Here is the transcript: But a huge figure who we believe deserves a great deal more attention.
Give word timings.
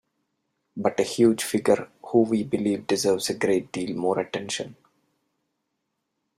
But 0.75 0.99
a 0.99 1.03
huge 1.03 1.43
figure 1.43 1.91
who 2.05 2.21
we 2.21 2.43
believe 2.43 2.87
deserves 2.87 3.29
a 3.29 3.35
great 3.37 3.71
deal 3.71 3.95
more 3.95 4.17
attention. 4.17 4.75